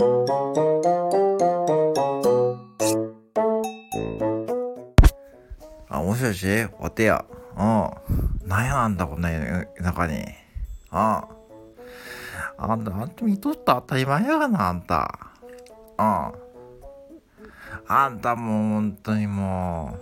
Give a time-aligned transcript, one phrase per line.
[0.00, 0.04] あ、
[6.00, 6.46] もしもし？
[6.78, 7.24] お手や。
[7.56, 7.90] うん。
[8.46, 9.28] なんやなんだ、こんな
[9.80, 10.14] 中に。
[10.18, 10.24] うん。
[10.92, 11.26] あ
[12.76, 15.18] んた、あんた見とった当たり前やがな、あんた。
[15.98, 16.32] うん。
[17.88, 19.98] あんたもう、本当にも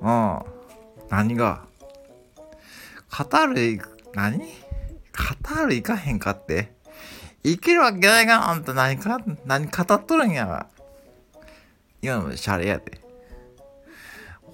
[0.00, 0.06] う。
[0.06, 0.38] うん。
[1.10, 1.66] 何が？
[3.10, 4.40] カタール行く、何？
[5.12, 6.72] カタール行かへんかって
[7.42, 10.66] 行けるわけないがあんた何か、何語っとるんや。
[12.02, 13.00] 今のシャレやで。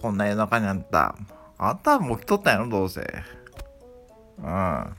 [0.00, 1.16] こんな夜中にあんた、
[1.58, 3.00] あんたもう来とったんやろ、どうせ。
[4.38, 4.96] うん。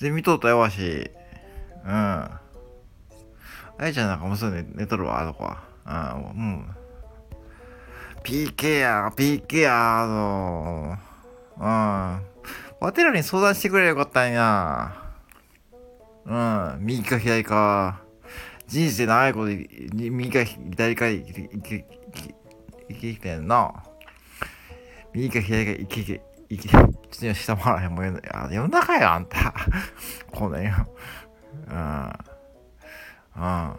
[0.00, 1.10] で、見とったよ、わし。
[1.84, 1.92] うん。
[1.92, 2.40] あ
[3.78, 5.62] やちゃんなんかもうすぐ寝とるわ、あの子は。
[5.86, 6.76] うん、うん。
[8.22, 10.98] PK や、PK や、あの。
[11.58, 11.64] うん。
[12.80, 15.05] わてらに相談してくれよかったんや。
[16.26, 16.78] うん。
[16.80, 18.02] 右か左か。
[18.66, 19.46] 人生長いこと、
[19.94, 21.84] 右か左か生きて
[22.88, 23.72] きてんな。
[25.14, 27.94] 右か左か生きて、生きて、ちょっと下回らへん。
[27.94, 29.54] もう夜中よ、あんた。
[30.32, 30.72] こんなんよ。
[31.68, 32.12] うん。
[33.36, 33.76] うん。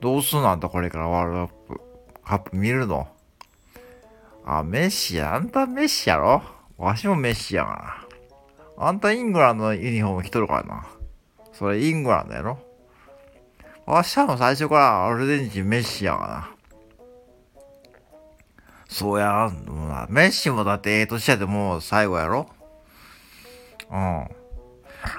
[0.00, 1.80] どうすんのあんたこれからワールドカップ、
[2.24, 3.08] カップ見るの
[4.44, 5.34] あ、メッシや。
[5.34, 6.42] あんたメッシやろ
[6.76, 8.06] わしもメッシやか
[8.76, 8.86] ら。
[8.86, 10.86] あんたイングランドのユニフォーム着とるからな。
[11.58, 12.58] それイングランドやろ？
[13.86, 16.50] わしはも最初からアルゼンチンメッシやからな。
[18.88, 19.50] そうや、
[20.08, 22.48] メッシもだってええ年やでもう最後やろ？
[23.90, 24.28] うん。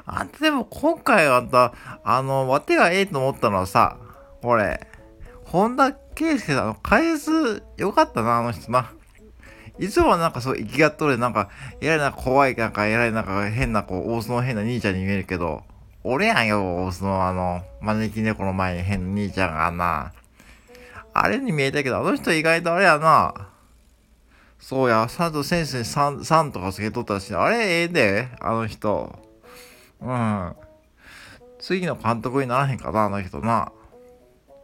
[0.05, 3.97] あんたでも今回あんた、あの、わてがええと思ったのはさ、
[4.41, 4.85] これ、
[5.45, 8.91] 本田圭佑さんの返す、よかったな、あの人な。
[9.79, 15.63] いつもなんかそう、生きがっとるなんか、えらいな怖い、なんか、えらいなんか変な、こう、大須の変な兄ちゃんに見えるけど、
[16.09, 20.13] 俺やんよ、大須のあの、招き猫の前に変な兄ちゃんがな。
[21.13, 23.49] あれに見えたけど、あの人意外とあれやな。
[24.57, 29.19] そうや、ちゃんと先生3、3とかつけとったし、あれええで、あの人。
[29.99, 30.55] うん。
[31.59, 33.73] 次の監督にならへんかな、あの人な。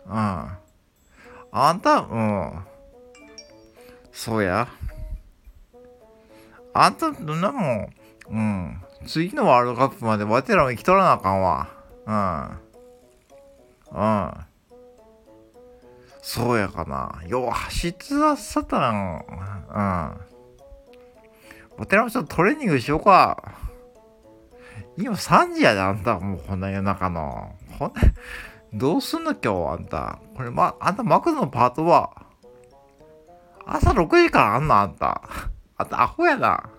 [0.05, 0.13] うん。
[0.13, 2.53] あんた、うん。
[4.13, 4.69] そうや。
[6.73, 7.93] あんた、どんなもん、
[8.29, 8.81] うん。
[9.05, 11.67] 次のワールドカップまでわてらも生きとらなあかんわ。
[12.05, 12.63] うん。
[13.91, 14.31] うん。
[16.21, 17.21] そうやかな。
[17.27, 18.97] よう走ってらっしゃったら、うん。
[21.77, 23.43] わてらもちょっとトレーニングしようか。
[24.97, 26.19] 今3時やで、あんた。
[26.19, 27.55] もうこんな夜中の。
[27.77, 27.93] ほん
[28.73, 30.19] どうすんの今日、あんた。
[30.35, 32.11] これ、ま、あんたマクドのパートは、
[33.65, 35.21] 朝6時からあんのあんた。
[35.77, 36.69] あんたアホやな。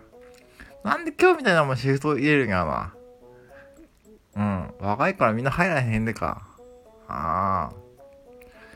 [0.84, 2.94] なんで今日みたいなもんシフト入れるんやな。
[4.36, 4.74] うん。
[4.86, 6.46] 若いからみんな入らへんでか。
[7.08, 7.74] ああ。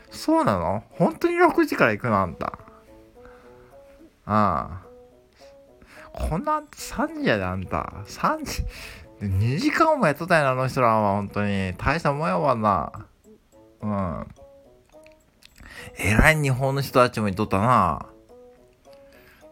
[0.09, 0.83] そうなの？
[0.89, 2.17] 本当に6時から行くの？
[2.19, 2.57] あんた。
[4.25, 4.89] ああ。
[6.11, 7.93] こんな3時やであんた。
[8.05, 8.63] 3時。
[9.21, 11.13] 2時間もやっとったんやな、あの人らは。
[11.13, 11.73] 本当に。
[11.77, 12.91] 大したもんやわな。
[13.81, 14.27] うん。
[15.97, 18.07] えらい日本の人たちも言っとったな。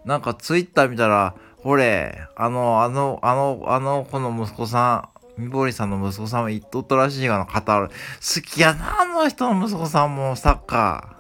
[0.06, 1.36] なんかツイッター見たら、
[1.68, 7.52] ほれ、あの、あの、あの、あの子の息子さん、みぼりさんの息子さんも言っとったらしいがの語
[7.82, 7.90] る。
[7.90, 11.18] 好きやな、あの人の息子さんもサッカ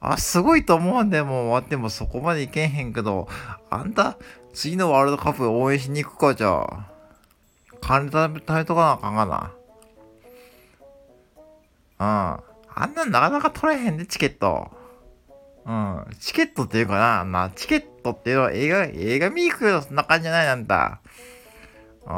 [0.00, 0.12] ー。
[0.14, 3.28] あ、すごいと思うんで、もう終わってもそこまでいけへんけど、
[3.68, 4.16] あんた、
[4.54, 6.86] 次のワールドカップ応援しに行くか、じゃあ。
[7.82, 9.52] 金貯めとかなあかんがな。
[11.98, 12.44] うん。
[12.74, 14.70] あんなんなかなか取れへんで、チケット。
[15.66, 16.06] うん。
[16.20, 21.00] チケットっていうかな、な、チケットっていうのは映画、映画見に行くよ、そんな感じじゃないなんだ。
[22.06, 22.12] うん。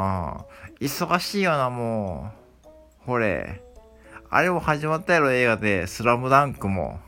[0.81, 2.31] 忙しいよな、も
[2.65, 2.69] う。
[3.07, 3.63] ほれ。
[4.29, 5.87] あれも始まったやろ、映画で。
[5.87, 7.01] スラムダンクも。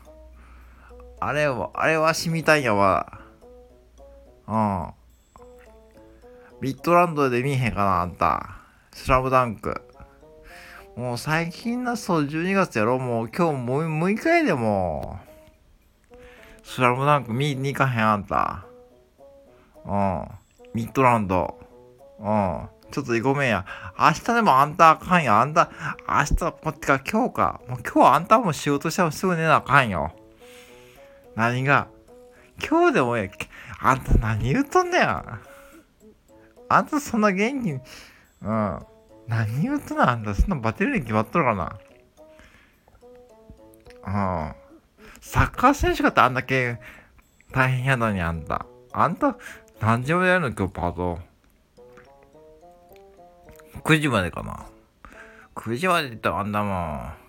[1.19, 3.19] あれは、あれはしみたいんやわ。
[4.47, 4.93] うん。
[6.59, 8.57] ビットランドで見えへんかな、あんた。
[8.91, 9.79] スラムダンク。
[10.95, 15.19] もう最近だ、そう、12月やろもう今日もう6日やでも
[16.63, 18.65] スラムダンク見に行かへんあんた。
[19.85, 20.25] うん。
[20.73, 21.59] ミッドランド。
[22.19, 22.69] うん。
[22.91, 23.65] ちょっとごめんや。
[23.97, 25.33] 明日でもあんたあかんよ。
[25.33, 25.69] あんた、
[26.07, 27.61] 明日、こっちか今日か。
[27.67, 30.11] もう今日あんたも仕事したらすぐ寝なあかんよ。
[31.35, 31.87] 何が？
[32.61, 33.31] 今日でもええ。
[33.79, 35.39] あんた何言うとんねや。
[36.69, 37.79] あんたそんな元気に、
[38.41, 38.79] うん。
[39.27, 41.77] 何言うとんねんあんたそんなバテるに決まっとるかな。
[44.05, 44.09] う
[44.49, 44.60] ん。
[45.21, 46.79] サッカー選手かってあんだけ
[47.51, 48.65] 大変やのにあんた。
[48.91, 49.37] あんた、
[49.79, 51.19] 何時までやるの今日パート。
[53.83, 54.65] 9時までかな。
[55.55, 57.21] 9時までってあんだもん。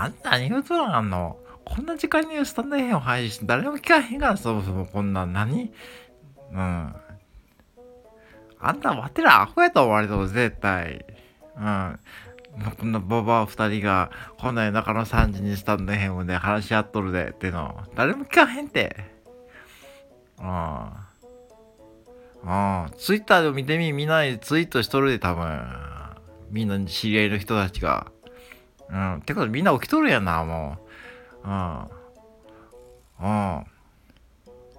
[0.00, 5.72] あんた何言うとらんのこんな時間にスタンド FM 配信誰も聞かへんからそもそもこんな何
[6.52, 6.94] うん
[8.60, 11.04] あんた待ってるアホやと思われたぞ絶対
[11.56, 11.98] うん
[12.78, 18.96] こんなババア二人がこんな夜中の3時にスタンド FM で話し合っとるでっての誰も聞かへんて
[20.38, 20.84] うん
[22.42, 25.60] うんツイッターで見てみみんなにツイートしとるで多分
[26.50, 28.10] みんな知り合いの人たちが
[28.90, 29.22] うん。
[29.24, 30.78] てことみんな起きとるやな、も
[31.44, 31.48] う。
[31.48, 31.80] うん。
[33.20, 33.64] うん。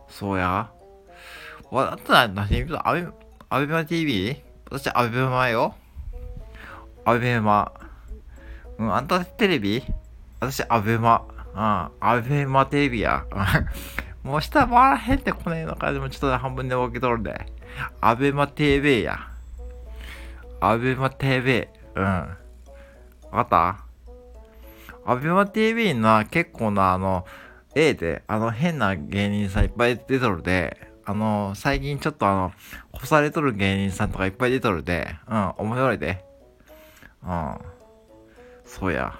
[0.08, 0.72] そうや。
[1.72, 2.46] わ、あとは、何
[2.84, 3.08] アベ、
[3.50, 4.42] アベマ TV?
[4.72, 5.76] 私、アベマよ。
[7.10, 7.74] アベマ。
[8.78, 9.84] うん、あんたテレビ？
[10.40, 11.26] 私、アベマ。
[11.56, 11.60] うん、
[12.08, 13.26] アベマテレビや。
[14.22, 17.48] もう下回らへんって、この世の中でもちょっと半分で起きとるで。
[18.00, 19.18] アベマ TV や。
[20.62, 21.68] アベマ TV。
[21.96, 22.04] うん。
[22.04, 22.38] わ
[23.32, 23.86] かった？
[25.12, 27.26] アベマ TV の結構なあの、
[27.74, 32.52] A で、あの変な芸人さんいっぱい出とるで、あの、最近ちょっとあの、
[32.92, 36.29] 干されとる芸人さんとかいっぱい出とるで、うん、面白いで。
[37.24, 37.58] うん。
[38.66, 39.14] そうや。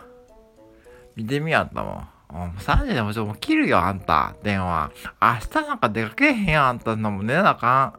[1.16, 1.94] 見てみやったもん。
[2.32, 4.36] もう、3時でもちょっともう切るよ、あんた。
[4.44, 4.92] 電話。
[5.22, 6.96] 明日なんか出かけへんやん、あんた。
[6.96, 7.94] も寝なあかん。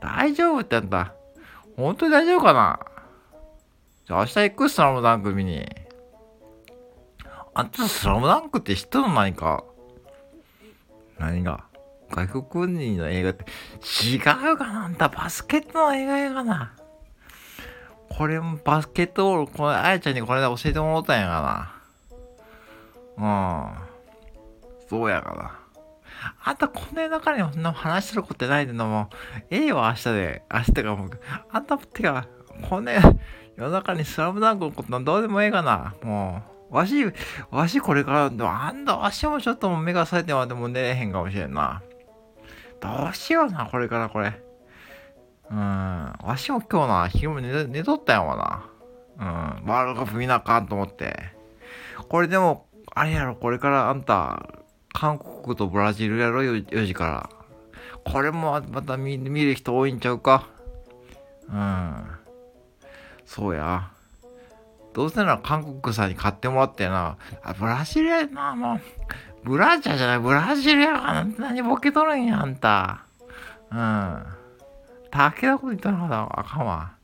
[0.00, 1.14] 大丈夫ってあんた。
[1.76, 2.80] 本当に大丈夫かな
[4.06, 5.66] じゃあ明日行くスラムダンク見に。
[7.54, 9.64] あんたスラムダンクって知ったの何か
[11.18, 11.64] 何が？
[12.10, 13.44] 外国人の映画って
[13.80, 16.74] 違うかなあんたバスケットの映画やがな。
[18.16, 21.72] これもバスケットボール、これ、あやちゃんにこれで教えてもらったんやが
[23.16, 23.68] な。
[24.78, 24.88] うん。
[24.88, 25.58] そうやがな。
[26.44, 29.10] あんたこんな中にそんな話することないでのも、
[29.50, 30.42] ええわ、明日で。
[30.52, 31.10] 明日がもう、
[31.50, 32.26] あんたってか、
[32.68, 32.92] こんな
[33.56, 35.94] 夜中にスラムダンクのことどうでもええがな。
[36.02, 36.76] もう。
[36.76, 37.04] わし、
[37.50, 41.82] わしこれから、でもあんだ、わしもちょっと目が冴えてまでも寝れへんかもしれんな。
[42.80, 44.32] どうしような、これからこれ。
[45.52, 45.58] うん。
[45.58, 48.64] わしも今日な、昼も寝寝とったんやわ
[49.18, 49.60] な。
[49.60, 49.68] うん。
[49.68, 51.14] ワールドカップ見なあかんと思って。
[52.08, 54.48] これでも、あれやろ、これからあんた、
[54.94, 57.30] 韓国とブラジルやろ、4時から。
[58.10, 60.48] これもまた見見る人多いんちゃうか。
[61.48, 62.04] うん。
[63.26, 63.90] そうや。
[64.94, 68.80] どうせなら韓国さんに買ってもらってな、あ、ブラジルやな、もう。
[69.44, 71.24] ブラジャーじゃない、ブラジルやかな。
[71.24, 73.04] 何ボケとるんや、あんた。
[73.70, 74.41] うん。
[75.12, 76.96] 竹田こと言ったのかあかんわ。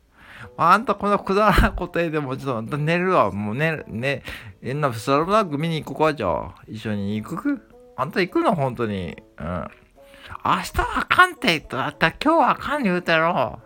[0.56, 3.30] あんたこのくだらん答えでもちょっと寝るわ。
[3.30, 4.22] もう寝る、ね、
[4.62, 6.54] えんな、スラムダンク見に行こうか、じゃあ。
[6.66, 7.60] 一緒に行く
[7.96, 9.16] あんた行くの本当に。
[9.38, 9.46] うん。
[9.46, 13.60] 明日はあかんって言ったら、今日はあかん言うたやろ。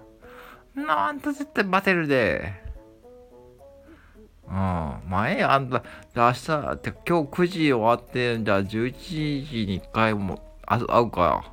[0.75, 2.53] なあんた絶対バテるで。
[4.49, 5.00] うん。
[5.06, 5.83] 前あんた、
[6.17, 6.79] 明日、今日
[7.12, 11.53] 9時終わって、じゃあ11時に1回も会うか。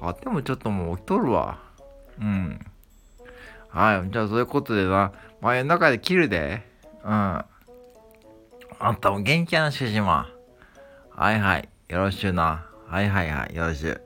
[0.00, 1.65] あってもちょっともう起きとるわ。
[2.20, 2.60] うん。
[3.68, 4.10] はい。
[4.10, 6.62] じゃあそういうことでな、前の中で切るで。
[7.04, 7.44] うん。
[8.78, 10.28] あんたも元気やな、しかしま。
[11.10, 11.68] はいはい。
[11.88, 12.66] よろしゅうな。
[12.88, 13.54] はいはいはい。
[13.54, 14.02] よろしゅう。